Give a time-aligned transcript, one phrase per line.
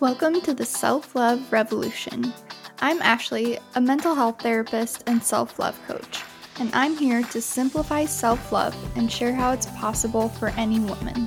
[0.00, 2.32] Welcome to the Self Love Revolution.
[2.78, 6.22] I'm Ashley, a mental health therapist and self love coach,
[6.60, 11.26] and I'm here to simplify self love and share how it's possible for any woman.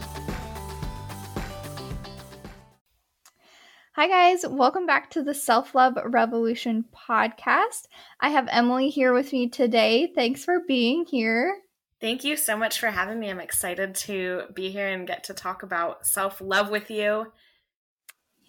[3.97, 4.45] Hi, guys.
[4.47, 7.89] Welcome back to the Self Love Revolution podcast.
[8.21, 10.13] I have Emily here with me today.
[10.15, 11.57] Thanks for being here.
[11.99, 13.29] Thank you so much for having me.
[13.29, 17.33] I'm excited to be here and get to talk about self love with you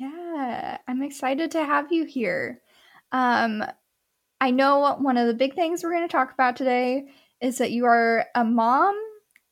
[0.02, 2.60] yeah, I'm excited to have you here.
[3.12, 3.64] Um,
[4.40, 7.04] I know one of the big things we're going to talk about today
[7.40, 8.96] is that you are a mom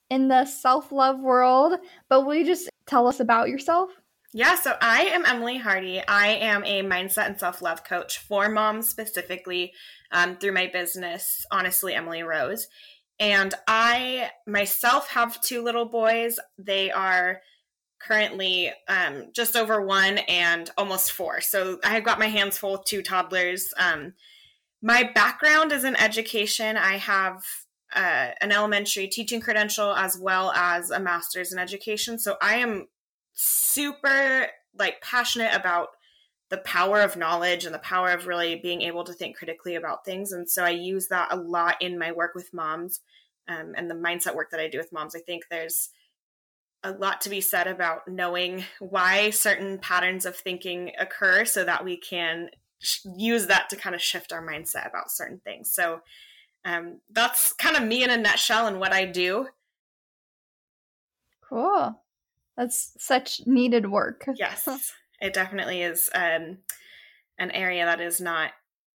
[0.09, 1.78] in the self love world,
[2.09, 3.91] but will you just tell us about yourself?
[4.33, 6.02] Yeah, so I am Emily Hardy.
[6.06, 9.73] I am a mindset and self love coach for moms specifically
[10.11, 12.67] um, through my business, Honestly, Emily Rose.
[13.20, 16.41] And I myself have two little boys.
[16.59, 17.41] They are
[18.01, 21.41] currently um, just over one and almost four.
[21.41, 23.73] So I have got my hands full with two toddlers.
[23.77, 24.15] Um,
[24.83, 26.77] my background is in education.
[26.77, 27.45] I have
[27.95, 32.19] uh, an elementary teaching credential as well as a master's in education.
[32.19, 32.89] So I am
[33.33, 34.47] super
[34.79, 35.89] like passionate about
[36.48, 40.05] the power of knowledge and the power of really being able to think critically about
[40.05, 40.33] things.
[40.33, 43.01] And so I use that a lot in my work with moms
[43.48, 45.14] um, and the mindset work that I do with moms.
[45.14, 45.91] I think there's
[46.83, 51.84] a lot to be said about knowing why certain patterns of thinking occur so that
[51.84, 55.73] we can sh- use that to kind of shift our mindset about certain things.
[55.73, 56.01] So
[56.64, 59.48] um, that's kind of me in a nutshell and what I do.
[61.47, 62.01] Cool.
[62.56, 64.27] That's such needed work.
[64.36, 64.69] yes,
[65.20, 66.58] it definitely is um,
[67.39, 68.53] an area that is not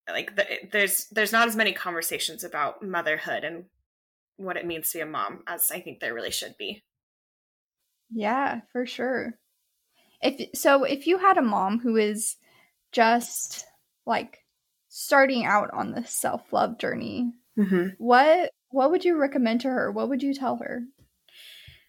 [0.07, 3.65] like the, there's there's not as many conversations about motherhood and
[4.37, 6.83] what it means to be a mom as I think there really should be.
[8.11, 9.33] Yeah, for sure.
[10.21, 12.35] If so if you had a mom who is
[12.91, 13.65] just
[14.05, 14.39] like
[14.89, 17.89] starting out on the self-love journey, mm-hmm.
[17.97, 19.91] what what would you recommend to her?
[19.91, 20.83] What would you tell her?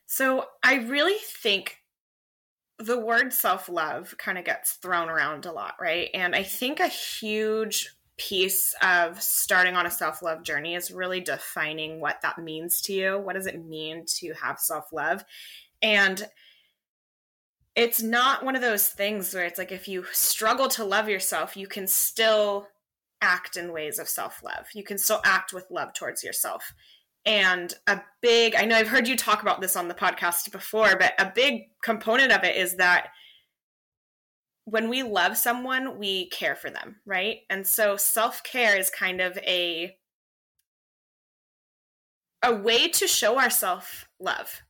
[0.07, 1.79] So, I really think
[2.79, 6.11] the word self-love kind of gets thrown around a lot, right?
[6.15, 12.01] And I think a huge piece of starting on a self-love journey is really defining
[12.01, 13.19] what that means to you.
[13.19, 15.25] What does it mean to have self-love?
[15.83, 16.27] And
[17.75, 21.57] it's not one of those things where it's like if you struggle to love yourself,
[21.57, 22.69] you can still
[23.21, 24.67] act in ways of self love.
[24.75, 26.73] You can still act with love towards yourself.
[27.27, 30.97] And a big, I know I've heard you talk about this on the podcast before,
[30.97, 33.09] but a big component of it is that
[34.65, 37.39] when we love someone, we care for them, right?
[37.51, 39.97] And so self care is kind of a
[42.43, 44.63] a way to show ourselves love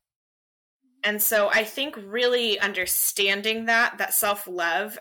[1.06, 4.98] and so I think really understanding that, that self love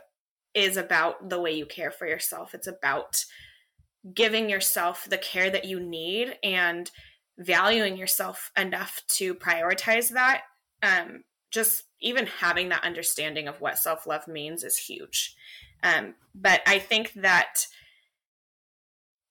[0.54, 2.54] is about the way you care for yourself.
[2.54, 3.26] It's about
[4.14, 6.92] giving yourself the care that you need and
[7.40, 10.44] valuing yourself enough to prioritize that.
[10.84, 15.36] Um, just even having that understanding of what self love means is huge.
[15.82, 17.66] Um, but I think that,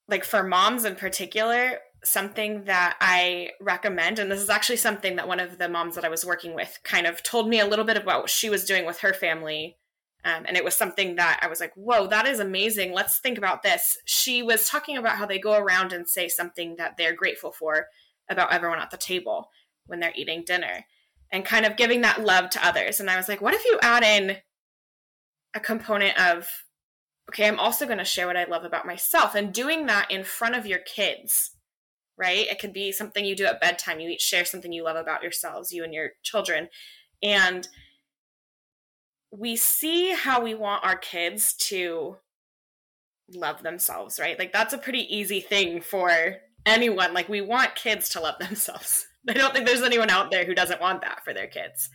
[0.09, 5.29] like for moms in particular, something that I recommend, and this is actually something that
[5.29, 7.85] one of the moms that I was working with kind of told me a little
[7.85, 9.77] bit about what she was doing with her family.
[10.25, 12.93] Um, and it was something that I was like, whoa, that is amazing.
[12.93, 13.99] Let's think about this.
[14.07, 17.87] She was talking about how they go around and say something that they're grateful for
[18.31, 19.51] about everyone at the table
[19.87, 20.87] when they're eating dinner
[21.31, 23.01] and kind of giving that love to others.
[23.01, 24.39] And I was like, what if you add in
[25.55, 26.49] a component of,
[27.29, 30.25] okay, I'm also going to share what I love about myself and doing that in
[30.25, 31.51] front of your kids
[32.17, 32.47] right?
[32.47, 34.01] It could be something you do at bedtime.
[34.01, 36.69] You each share something you love about yourselves, you and your children.
[37.23, 37.69] And
[39.31, 42.17] we see how we want our kids to
[43.35, 44.39] love themselves, right?
[44.39, 46.37] Like that's a pretty easy thing for
[46.67, 47.15] anyone.
[47.15, 49.07] Like we want kids to love themselves.
[49.29, 51.89] I don't think there's anyone out there who doesn't want that for their kids.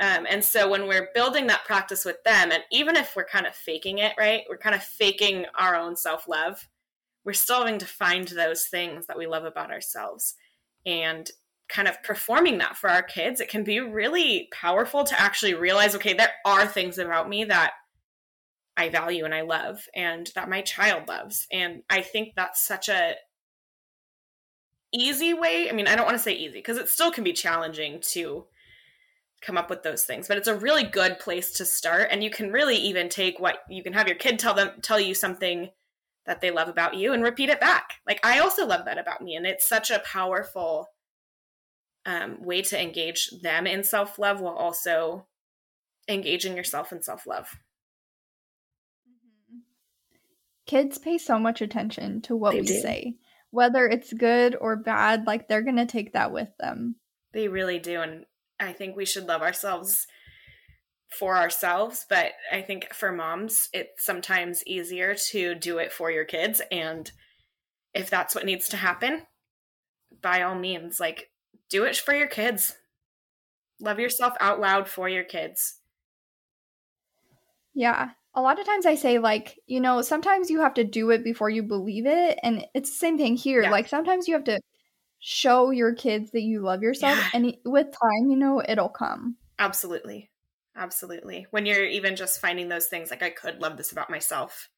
[0.00, 3.46] Um, and so when we're building that practice with them, and even if we're kind
[3.46, 4.42] of faking it, right?
[4.48, 6.68] We're kind of faking our own self love
[7.28, 10.34] we're still having to find those things that we love about ourselves.
[10.86, 11.30] And
[11.68, 15.94] kind of performing that for our kids it can be really powerful to actually realize
[15.94, 17.72] okay there are things about me that
[18.78, 21.46] i value and i love and that my child loves.
[21.52, 23.16] And i think that's such a
[24.94, 27.34] easy way i mean i don't want to say easy because it still can be
[27.34, 28.46] challenging to
[29.42, 32.08] come up with those things but it's a really good place to start.
[32.10, 34.98] And you can really even take what you can have your kid tell them tell
[34.98, 35.68] you something
[36.28, 37.94] that they love about you and repeat it back.
[38.06, 39.34] Like I also love that about me.
[39.34, 40.88] And it's such a powerful
[42.04, 45.26] um, way to engage them in self love while also
[46.06, 47.48] engaging yourself in self love.
[49.08, 49.58] Mm-hmm.
[50.66, 52.80] Kids pay so much attention to what they we do.
[52.80, 53.16] say,
[53.50, 56.96] whether it's good or bad, like they're going to take that with them.
[57.32, 58.02] They really do.
[58.02, 58.26] And
[58.60, 60.06] I think we should love ourselves
[61.10, 62.06] for ourselves.
[62.08, 66.60] But I think for moms, it's sometimes easier to do it for your kids.
[66.70, 67.10] And
[67.94, 69.22] if that's what needs to happen,
[70.22, 71.30] by all means, like
[71.70, 72.76] do it for your kids.
[73.80, 75.80] Love yourself out loud for your kids.
[77.74, 78.10] Yeah.
[78.34, 81.24] A lot of times I say, like, you know, sometimes you have to do it
[81.24, 82.38] before you believe it.
[82.42, 83.62] And it's the same thing here.
[83.62, 83.70] Yeah.
[83.70, 84.60] Like, sometimes you have to
[85.20, 87.18] show your kids that you love yourself.
[87.18, 87.28] Yeah.
[87.34, 89.36] And with time, you know, it'll come.
[89.58, 90.30] Absolutely.
[90.78, 91.46] Absolutely.
[91.50, 94.68] When you're even just finding those things, like I could love this about myself,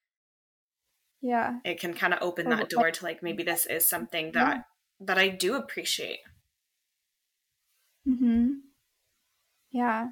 [1.21, 1.59] Yeah.
[1.63, 4.65] it can kind of open that door to like maybe this is something that
[5.01, 6.21] that I do appreciate.
[8.09, 8.53] Mm-hmm.
[9.71, 10.09] Yeah.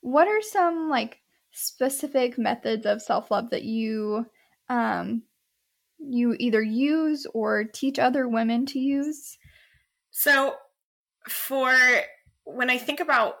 [0.00, 1.20] What are some like
[1.52, 4.24] specific methods of self-love that you
[4.70, 5.24] um
[5.98, 9.36] you either use or teach other women to use?
[10.10, 10.56] So,
[11.28, 11.74] for
[12.44, 13.34] when I think about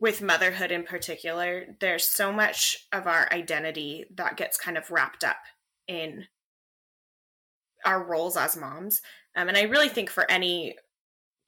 [0.00, 5.22] with motherhood in particular, there's so much of our identity that gets kind of wrapped
[5.22, 5.36] up
[5.86, 6.24] in
[7.84, 9.02] our roles as moms.
[9.36, 10.76] Um, and I really think for any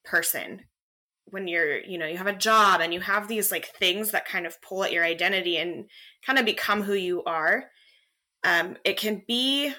[0.05, 0.61] person,
[1.27, 4.29] when you're, you know, you have a job and you have these like things that
[4.29, 5.87] kind of pull at your identity and
[6.27, 7.65] kind of become who you are,
[8.45, 9.73] um, it can be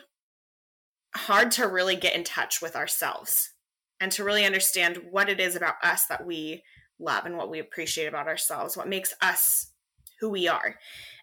[1.15, 3.51] hard to really get in touch with ourselves
[3.99, 6.63] and to really understand what it is about us that we
[7.03, 9.71] love and what we appreciate about ourselves, what makes us
[10.19, 10.75] who we are.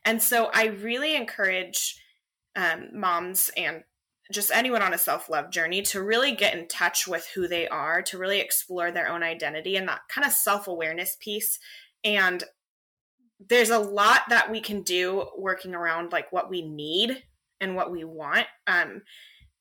[0.04, 2.00] And so I really encourage
[2.56, 3.82] um, moms and
[4.32, 7.66] just anyone on a self love journey to really get in touch with who they
[7.68, 11.58] are, to really explore their own identity and that kind of self awareness piece.
[12.04, 12.44] And
[13.48, 17.22] there's a lot that we can do working around like what we need
[17.60, 18.46] and what we want.
[18.66, 19.02] Um,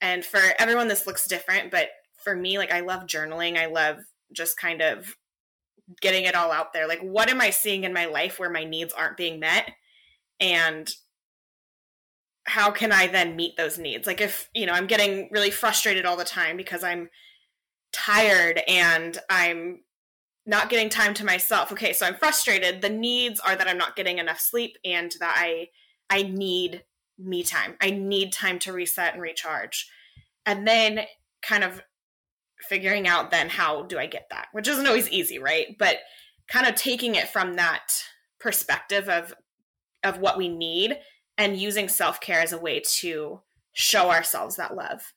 [0.01, 3.57] and for everyone, this looks different, but for me, like I love journaling.
[3.57, 3.97] I love
[4.31, 5.15] just kind of
[6.01, 6.87] getting it all out there.
[6.87, 9.71] Like, what am I seeing in my life where my needs aren't being met?
[10.39, 10.89] And
[12.45, 14.07] how can I then meet those needs?
[14.07, 17.09] Like, if, you know, I'm getting really frustrated all the time because I'm
[17.91, 19.81] tired and I'm
[20.45, 21.71] not getting time to myself.
[21.71, 22.81] Okay, so I'm frustrated.
[22.81, 25.67] The needs are that I'm not getting enough sleep and that I
[26.09, 26.83] I need
[27.19, 27.75] me time.
[27.81, 29.89] I need time to reset and recharge.
[30.45, 31.01] And then
[31.43, 31.81] kind of
[32.61, 35.75] figuring out then how do I get that, which isn't always easy, right?
[35.77, 35.97] But
[36.47, 38.03] kind of taking it from that
[38.39, 39.33] perspective of
[40.03, 40.97] of what we need
[41.37, 43.41] and using self-care as a way to
[43.73, 45.13] show ourselves that love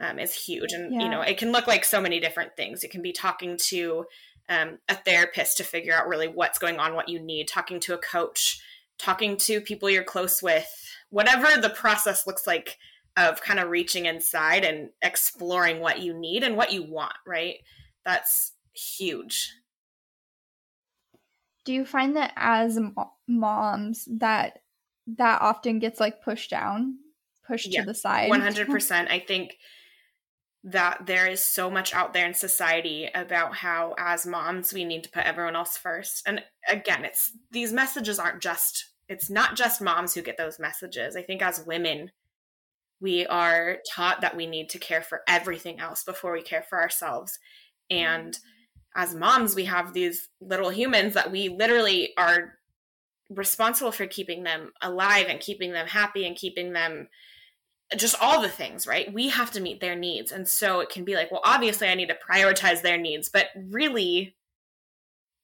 [0.00, 0.72] um, is huge.
[0.72, 2.84] And you know it can look like so many different things.
[2.84, 4.06] It can be talking to
[4.48, 7.94] um, a therapist to figure out really what's going on what you need talking to
[7.94, 8.60] a coach
[8.98, 10.68] talking to people you're close with
[11.10, 12.78] whatever the process looks like
[13.16, 17.56] of kind of reaching inside and exploring what you need and what you want right?
[18.04, 19.52] That's huge.
[21.64, 24.60] Do you find that as mo- moms that
[25.06, 26.98] that often gets like pushed down,
[27.46, 28.30] pushed Yeah, to the side?
[28.30, 29.56] 100% i think
[30.64, 35.04] that there is so much out there in society about how as moms we need
[35.04, 36.22] to put everyone else first.
[36.26, 41.16] And again it's these messages aren't just it's not just moms who get those messages.
[41.16, 42.10] I think as women
[43.04, 46.80] we are taught that we need to care for everything else before we care for
[46.80, 47.38] ourselves
[47.90, 49.02] and mm-hmm.
[49.02, 52.54] as moms we have these little humans that we literally are
[53.28, 57.08] responsible for keeping them alive and keeping them happy and keeping them
[57.96, 59.12] just all the things, right?
[59.12, 60.32] We have to meet their needs.
[60.32, 63.48] And so it can be like, well, obviously I need to prioritize their needs, but
[63.56, 64.36] really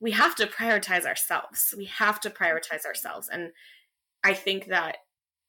[0.00, 1.74] we have to prioritize ourselves.
[1.76, 3.28] We have to prioritize ourselves.
[3.30, 3.50] And
[4.24, 4.96] I think that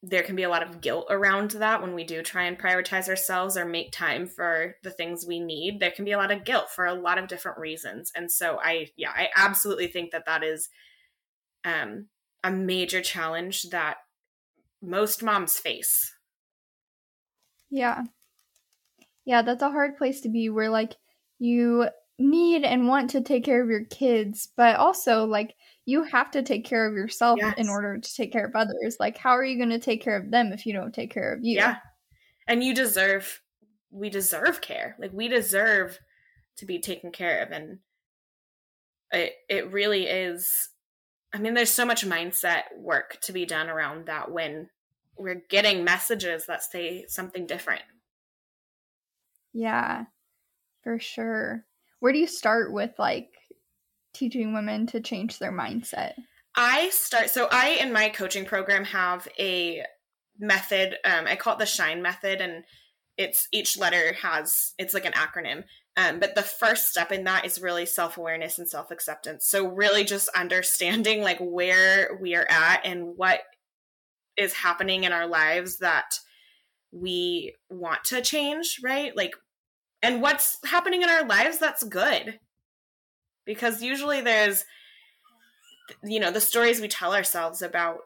[0.03, 3.07] there can be a lot of guilt around that when we do try and prioritize
[3.07, 5.79] ourselves or make time for the things we need.
[5.79, 8.11] There can be a lot of guilt for a lot of different reasons.
[8.15, 10.69] And so I, yeah, I absolutely think that that is
[11.63, 12.07] um,
[12.43, 13.97] a major challenge that
[14.81, 16.11] most moms face.
[17.69, 18.03] Yeah.
[19.23, 20.95] Yeah, that's a hard place to be where like
[21.37, 25.55] you need and want to take care of your kids, but also like
[25.91, 28.95] you have to take care of yourself in order to take care of others.
[28.99, 31.33] Like how are you going to take care of them if you don't take care
[31.33, 31.57] of you?
[31.57, 31.77] Yeah.
[32.47, 33.41] And you deserve
[33.91, 34.95] we deserve care.
[34.97, 35.99] Like we deserve
[36.57, 37.79] to be taken care of and
[39.11, 40.69] it it really is
[41.33, 44.69] I mean there's so much mindset work to be done around that when
[45.17, 47.83] we're getting messages that say something different.
[49.53, 50.05] Yeah.
[50.83, 51.65] For sure.
[51.99, 53.29] Where do you start with like
[54.13, 56.13] teaching women to change their mindset?
[56.55, 59.83] I start so I in my coaching program have a
[60.39, 60.97] method.
[61.05, 62.63] Um, I call it the Shine method, and
[63.17, 65.63] it's each letter has it's like an acronym.
[65.97, 69.45] Um, but the first step in that is really self awareness and self acceptance.
[69.47, 73.41] So really just understanding like where we are at and what
[74.37, 76.15] is happening in our lives that
[76.91, 79.15] we want to change, right?
[79.15, 79.33] Like,
[80.01, 82.39] and what's happening in our lives that's good.
[83.45, 84.65] Because usually there's,
[86.03, 87.99] you know, the stories we tell ourselves about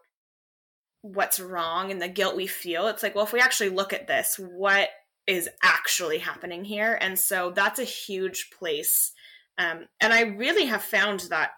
[1.01, 2.87] what's wrong and the guilt we feel.
[2.87, 4.89] It's like, well, if we actually look at this, what
[5.27, 6.97] is actually happening here?
[6.99, 9.11] And so that's a huge place.
[9.57, 11.51] Um, and I really have found that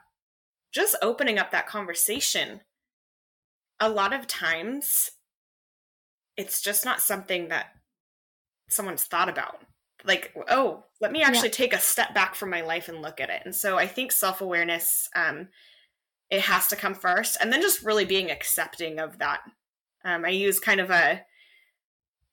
[0.74, 2.62] just opening up that conversation,
[3.79, 5.12] a lot of times
[6.36, 7.67] it's just not something that
[8.69, 9.62] someone's thought about.
[10.07, 11.53] Like, oh, let me actually yeah.
[11.55, 13.41] take a step back from my life and look at it.
[13.45, 15.49] And so I think self awareness, um,
[16.29, 19.41] it has to come first, and then just really being accepting of that.
[20.03, 21.21] Um, I use kind of a,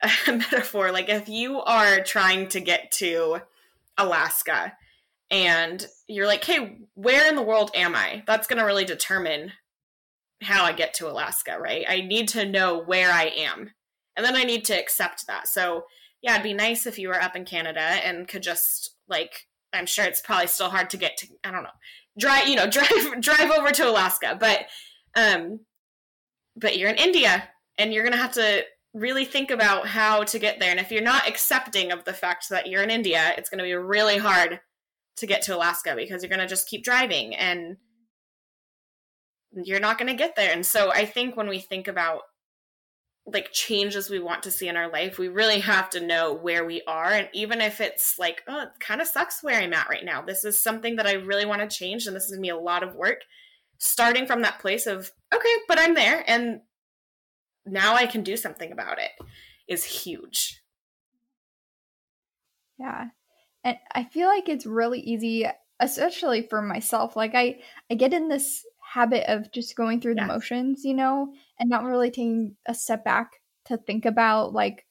[0.28, 3.40] a metaphor, like if you are trying to get to
[3.98, 4.72] Alaska
[5.30, 8.22] and you're like, hey, where in the world am I?
[8.26, 9.52] That's going to really determine
[10.42, 11.84] how I get to Alaska, right?
[11.88, 13.70] I need to know where I am
[14.16, 15.48] and then I need to accept that.
[15.48, 15.84] So
[16.24, 19.84] yeah, it'd be nice if you were up in Canada and could just like I'm
[19.84, 21.68] sure it's probably still hard to get to I don't know
[22.18, 24.60] drive you know drive drive over to Alaska, but
[25.14, 25.60] um,
[26.56, 28.64] but you're in India and you're gonna have to
[28.94, 30.70] really think about how to get there.
[30.70, 33.74] And if you're not accepting of the fact that you're in India, it's gonna be
[33.74, 34.60] really hard
[35.18, 37.76] to get to Alaska because you're gonna just keep driving and
[39.52, 40.52] you're not gonna get there.
[40.54, 42.22] And so I think when we think about
[43.26, 46.64] like changes we want to see in our life, we really have to know where
[46.64, 47.10] we are.
[47.10, 50.20] And even if it's like, oh, it kind of sucks where I'm at right now.
[50.20, 52.56] This is something that I really want to change, and this is gonna be a
[52.56, 53.22] lot of work.
[53.78, 56.60] Starting from that place of, okay, but I'm there, and
[57.66, 59.10] now I can do something about it
[59.66, 60.62] is huge.
[62.78, 63.06] Yeah.
[63.62, 65.46] And I feel like it's really easy,
[65.80, 67.16] especially for myself.
[67.16, 68.64] Like I I get in this
[68.94, 73.04] habit of just going through the motions, you know, and not really taking a step
[73.04, 73.32] back
[73.66, 74.86] to think about like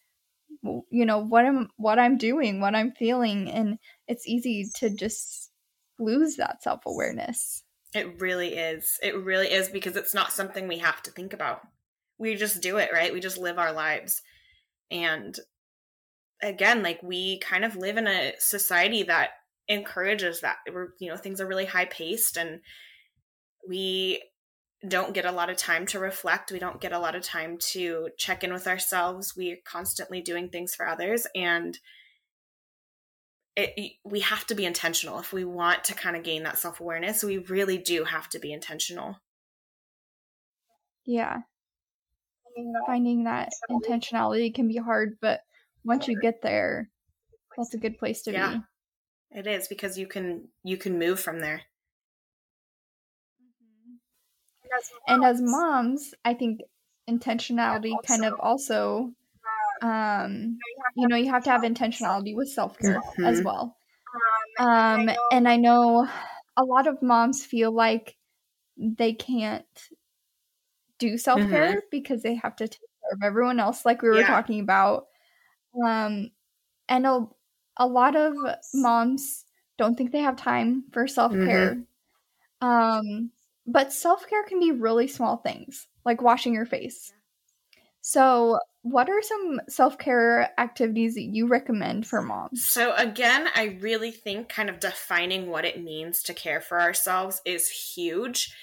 [0.90, 5.52] you know what I'm what I'm doing, what I'm feeling and it's easy to just
[6.00, 7.64] lose that self-awareness.
[7.94, 9.00] It really is.
[9.02, 11.62] It really is because it's not something we have to think about.
[12.18, 13.14] We just do it, right?
[13.14, 14.22] We just live our lives.
[14.92, 15.38] And
[16.42, 19.32] again, like we kind of live in a society that
[19.68, 20.58] encourages that.
[20.72, 22.62] We're, you know, things are really high paced and
[23.68, 24.22] we
[24.88, 26.52] don't get a lot of time to reflect.
[26.52, 29.34] We don't get a lot of time to check in with ourselves.
[29.36, 31.26] We're constantly doing things for others.
[31.36, 31.78] And
[33.56, 35.20] it, we have to be intentional.
[35.20, 38.40] If we want to kind of gain that self awareness, we really do have to
[38.40, 39.18] be intentional.
[41.06, 41.42] Yeah.
[42.86, 45.42] Finding that intentionality can be hard, but
[45.84, 46.90] once you get there,
[47.58, 48.58] that's a good place to yeah,
[49.32, 49.40] be.
[49.40, 51.62] It is because you can you can move from there.
[55.08, 56.62] And as moms, I think
[57.10, 59.12] intentionality kind of also
[59.82, 60.58] um
[60.96, 63.26] you know you have to have intentionality with self-care mm-hmm.
[63.26, 63.76] as well
[64.60, 66.08] um and i know
[66.56, 68.16] a lot of moms feel like
[68.78, 69.90] they can't
[71.00, 71.80] do self-care mm-hmm.
[71.92, 74.28] because they have to take care of everyone else like we were yeah.
[74.28, 75.08] talking about
[75.86, 76.30] um
[76.88, 77.28] and a,
[77.78, 78.34] a lot of
[78.74, 79.44] moms
[79.78, 81.76] don't think they have time for self-care
[82.62, 82.66] mm-hmm.
[82.66, 83.32] um
[83.66, 87.14] but self care can be really small things, like washing your face.
[88.02, 92.66] So, what are some self care activities that you recommend for moms?
[92.66, 97.42] So, again, I really think kind of defining what it means to care for ourselves
[97.46, 98.54] is huge.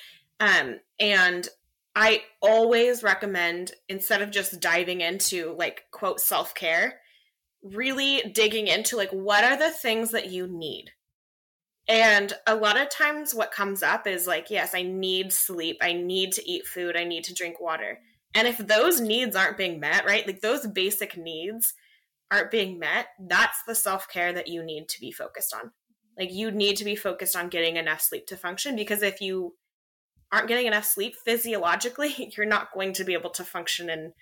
[0.40, 1.48] Um, and
[1.96, 7.00] I always recommend, instead of just diving into like, quote, self care,
[7.62, 10.90] really digging into like, what are the things that you need?
[11.90, 15.92] And a lot of times, what comes up is like, yes, I need sleep, I
[15.92, 17.98] need to eat food, I need to drink water.
[18.32, 21.74] And if those needs aren't being met, right, like those basic needs
[22.30, 25.72] aren't being met, that's the self care that you need to be focused on.
[26.16, 29.56] Like, you need to be focused on getting enough sleep to function because if you
[30.30, 34.12] aren't getting enough sleep physiologically, you're not going to be able to function and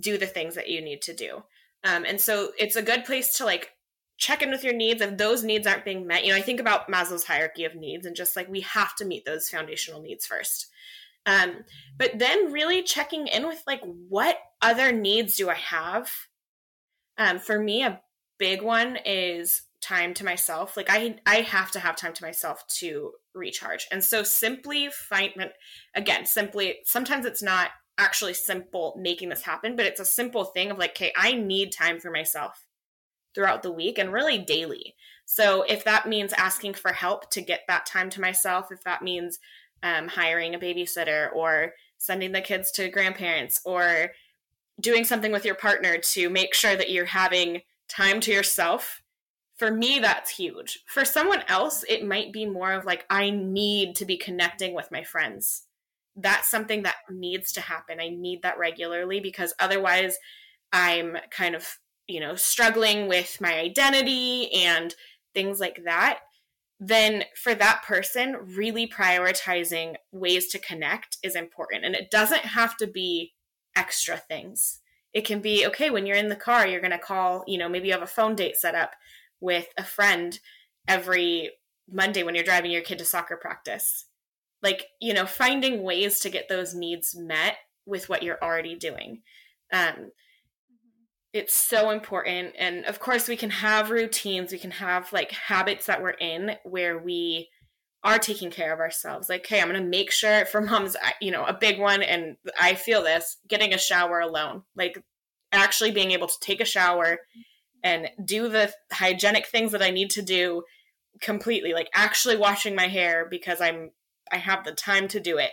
[0.00, 1.42] do the things that you need to do.
[1.84, 3.73] Um, and so it's a good place to like
[4.16, 6.24] check in with your needs if those needs aren't being met.
[6.24, 9.04] You know i think about maslow's hierarchy of needs and just like we have to
[9.04, 10.68] meet those foundational needs first.
[11.26, 11.64] Um,
[11.96, 16.10] but then really checking in with like what other needs do i have?
[17.18, 18.00] Um, for me a
[18.38, 20.76] big one is time to myself.
[20.76, 23.86] Like i i have to have time to myself to recharge.
[23.90, 25.32] And so simply find
[25.94, 30.70] again simply sometimes it's not actually simple making this happen, but it's a simple thing
[30.70, 32.63] of like, okay, I need time for myself
[33.34, 34.94] throughout the week and really daily.
[35.26, 39.02] So if that means asking for help to get that time to myself, if that
[39.02, 39.38] means
[39.82, 44.10] um, hiring a babysitter or sending the kids to grandparents or
[44.80, 49.02] doing something with your partner to make sure that you're having time to yourself
[49.56, 50.80] for me that's huge.
[50.86, 54.90] For someone else it might be more of like i need to be connecting with
[54.90, 55.66] my friends.
[56.16, 58.00] That's something that needs to happen.
[58.00, 60.16] I need that regularly because otherwise
[60.72, 64.94] i'm kind of you know struggling with my identity and
[65.34, 66.20] things like that
[66.80, 72.76] then for that person really prioritizing ways to connect is important and it doesn't have
[72.76, 73.32] to be
[73.76, 74.80] extra things
[75.12, 77.68] it can be okay when you're in the car you're going to call you know
[77.68, 78.92] maybe you have a phone date set up
[79.40, 80.40] with a friend
[80.88, 81.50] every
[81.90, 84.06] Monday when you're driving your kid to soccer practice.
[84.62, 87.56] Like, you know, finding ways to get those needs met
[87.86, 89.22] with what you're already doing.
[89.72, 90.10] Um,
[91.34, 92.54] it's so important.
[92.56, 96.52] And of course, we can have routines, we can have like habits that we're in
[96.62, 97.48] where we
[98.04, 99.28] are taking care of ourselves.
[99.28, 102.36] Like, hey, I'm going to make sure for moms, you know, a big one, and
[102.58, 105.02] I feel this getting a shower alone, like
[105.50, 107.18] actually being able to take a shower
[107.82, 110.62] and do the hygienic things that I need to do
[111.20, 113.90] completely, like actually washing my hair because I'm
[114.30, 115.50] I have the time to do it.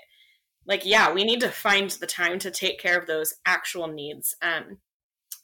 [0.67, 4.35] Like, yeah, we need to find the time to take care of those actual needs.
[4.43, 4.77] Um,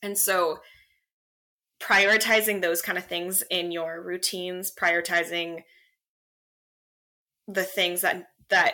[0.01, 0.59] and so
[1.79, 5.63] prioritizing those kind of things in your routines, prioritizing
[7.47, 8.73] the things that that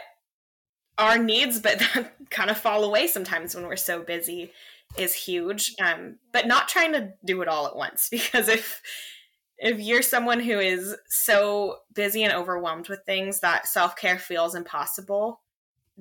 [0.97, 4.51] are needs but that kind of fall away sometimes when we're so busy
[4.97, 5.73] is huge.
[5.81, 8.81] Um, but not trying to do it all at once because if
[9.59, 15.41] if you're someone who is so busy and overwhelmed with things that self-care feels impossible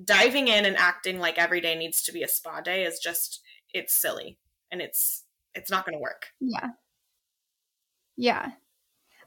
[0.03, 3.41] diving in and acting like every day needs to be a spa day is just
[3.73, 4.37] it's silly
[4.73, 5.23] and it's
[5.55, 6.71] it's not going to work yeah
[8.17, 8.51] yeah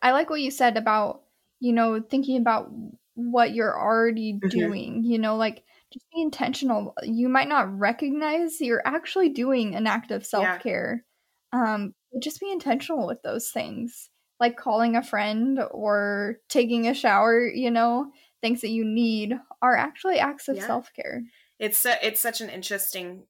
[0.03, 1.23] i like what you said about
[1.61, 2.71] you know thinking about
[3.15, 4.49] what you're already mm-hmm.
[4.49, 6.95] doing you know like just be intentional.
[7.03, 11.05] You might not recognize you're actually doing an act of self care.
[11.53, 11.75] Yeah.
[11.75, 17.47] Um, just be intentional with those things, like calling a friend or taking a shower.
[17.47, 20.67] You know, things that you need are actually acts of yeah.
[20.67, 21.23] self care.
[21.59, 23.25] It's a, it's such an interesting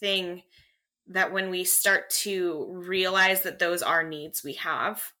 [0.00, 0.42] thing
[1.08, 5.12] that when we start to realize that those are needs we have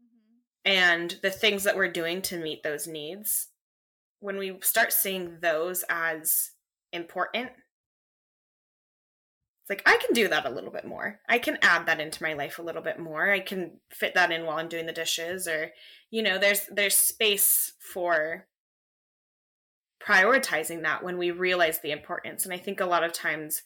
[0.00, 0.72] mm-hmm.
[0.72, 3.48] and the things that we're doing to meet those needs
[4.20, 6.50] when we start seeing those as
[6.92, 7.50] important,
[9.62, 11.20] it's like I can do that a little bit more.
[11.28, 13.30] I can add that into my life a little bit more.
[13.30, 15.72] I can fit that in while I'm doing the dishes or
[16.10, 18.46] you know, there's there's space for
[20.00, 22.44] prioritizing that when we realize the importance.
[22.44, 23.62] And I think a lot of times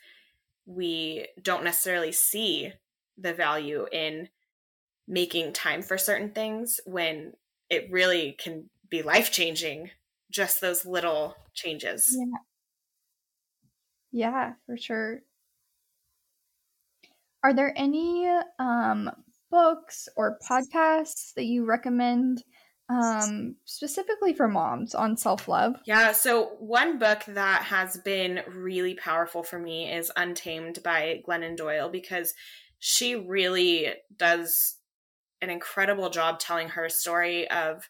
[0.71, 2.73] we don't necessarily see
[3.19, 4.29] the value in
[5.09, 7.33] making time for certain things when
[7.69, 9.91] it really can be life changing
[10.31, 12.17] just those little changes.
[12.17, 12.39] Yeah.
[14.13, 15.21] Yeah, for sure.
[17.43, 18.29] Are there any
[18.59, 19.11] um,
[19.51, 22.43] books or podcasts that you recommend
[22.91, 25.77] um, specifically for moms on self love?
[25.87, 31.57] Yeah, so one book that has been really powerful for me is Untamed by Glennon
[31.57, 32.35] Doyle because
[32.81, 34.77] she really does
[35.41, 37.89] an incredible job telling her story of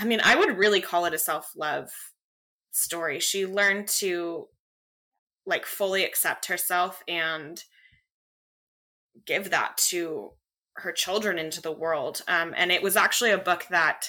[0.00, 1.90] I mean, I would really call it a self love
[2.70, 3.20] story.
[3.20, 4.46] She learned to
[5.44, 7.62] like fully accept herself and
[9.26, 10.32] give that to
[10.74, 12.22] her children into the world.
[12.28, 14.08] Um, and it was actually a book that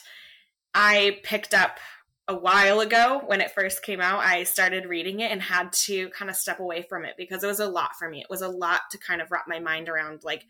[0.74, 1.80] I picked up
[2.28, 4.20] a while ago when it first came out.
[4.20, 7.48] I started reading it and had to kind of step away from it because it
[7.48, 8.22] was a lot for me.
[8.22, 10.46] It was a lot to kind of wrap my mind around, like,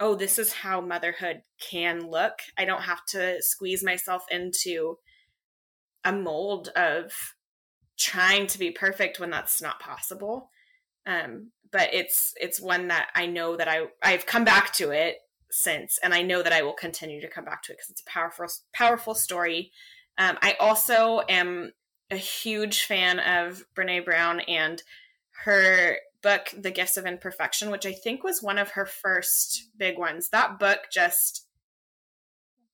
[0.00, 2.40] oh, this is how motherhood can look.
[2.58, 4.98] I don't have to squeeze myself into
[6.04, 7.12] a mold of
[7.98, 10.50] trying to be perfect when that's not possible.
[11.06, 15.18] Um, but it's it's one that I know that I I've come back to it
[15.50, 18.02] since, and I know that I will continue to come back to it because it's
[18.02, 19.72] a powerful powerful story.
[20.18, 21.72] Um, I also am
[22.10, 24.82] a huge fan of Brene Brown and
[25.44, 29.98] her book, The Gifts of Imperfection, which I think was one of her first big
[29.98, 30.28] ones.
[30.28, 31.46] That book just,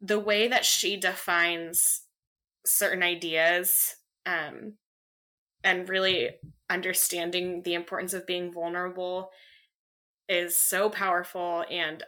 [0.01, 2.03] the way that she defines
[2.65, 4.75] certain ideas um,
[5.63, 6.31] and really
[6.69, 9.31] understanding the importance of being vulnerable
[10.29, 12.03] is so powerful and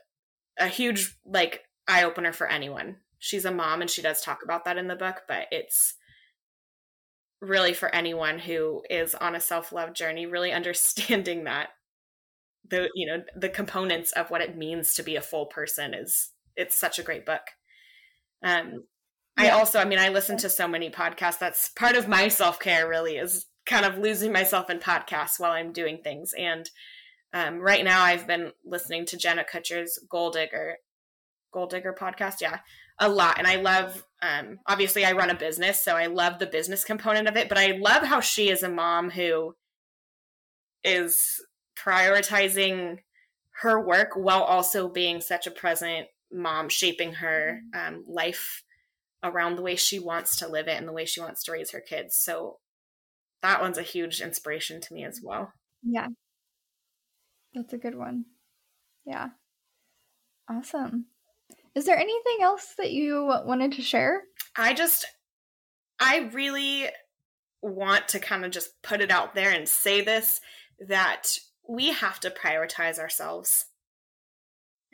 [0.58, 2.96] a huge like eye opener for anyone.
[3.18, 5.94] She's a mom and she does talk about that in the book, but it's
[7.40, 11.68] really for anyone who is on a self-love journey really understanding that
[12.68, 16.30] the you know the components of what it means to be a full person is
[16.56, 17.42] it's such a great book
[18.44, 18.84] um
[19.38, 19.44] yeah.
[19.44, 22.88] i also i mean i listen to so many podcasts that's part of my self-care
[22.88, 26.68] really is kind of losing myself in podcasts while i'm doing things and
[27.32, 30.76] um, right now i've been listening to jenna kutcher's Gold digger
[31.52, 32.60] goal digger podcast yeah
[32.98, 36.46] a lot and i love um, obviously i run a business so i love the
[36.46, 39.54] business component of it but i love how she is a mom who
[40.84, 41.40] is
[41.78, 42.98] prioritizing
[43.62, 48.62] her work while also being such a present mom, shaping her um, life
[49.22, 51.72] around the way she wants to live it and the way she wants to raise
[51.72, 52.16] her kids.
[52.16, 52.58] So
[53.42, 55.52] that one's a huge inspiration to me as well.
[55.82, 56.08] Yeah.
[57.54, 58.24] That's a good one.
[59.04, 59.28] Yeah.
[60.50, 61.06] Awesome.
[61.74, 64.22] Is there anything else that you wanted to share?
[64.56, 65.06] I just,
[66.00, 66.88] I really
[67.62, 70.40] want to kind of just put it out there and say this
[70.88, 73.66] that we have to prioritize ourselves.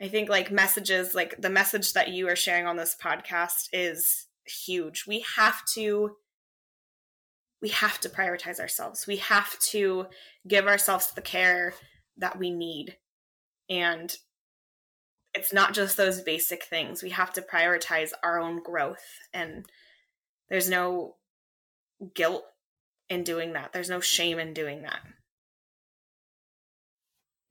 [0.01, 4.27] I think like messages, like the message that you are sharing on this podcast is
[4.45, 5.05] huge.
[5.07, 6.11] We have to
[7.61, 9.07] we have to prioritize ourselves.
[9.07, 10.07] We have to
[10.47, 11.73] give ourselves the care
[12.17, 12.97] that we need.
[13.69, 14.15] And
[15.33, 17.03] it's not just those basic things.
[17.03, 19.65] We have to prioritize our own growth and
[20.49, 21.15] there's no
[22.13, 22.45] guilt
[23.09, 23.73] in doing that.
[23.73, 24.99] There's no shame in doing that.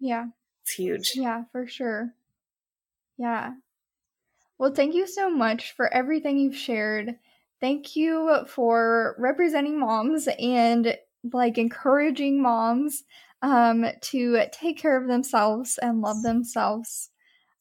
[0.01, 0.27] Yeah.
[0.63, 1.13] It's huge.
[1.15, 2.15] Yeah, for sure.
[3.19, 3.55] Yeah.
[4.59, 7.17] Well, thank you so much for everything you've shared.
[7.61, 10.97] Thank you for representing moms and
[11.33, 13.05] like encouraging moms
[13.43, 17.11] um, to take care of themselves and love themselves.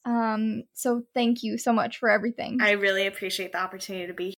[0.06, 2.60] Um, so thank you so much for everything.
[2.62, 4.34] I really appreciate the opportunity to be here.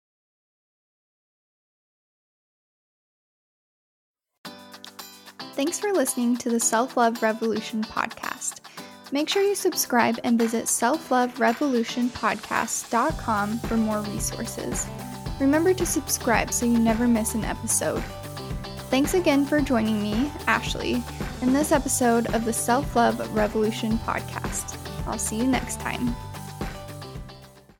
[5.54, 8.60] Thanks for listening to the Self Love Revolution podcast.
[9.12, 14.88] Make sure you subscribe and visit selfloverevolutionpodcast.com for more resources.
[15.40, 18.04] Remember to subscribe so you never miss an episode.
[18.89, 21.04] Thanks again for joining me, Ashley,
[21.41, 24.78] in this episode of the Self Love Revolution podcast.
[25.08, 26.15] I'll see you next time.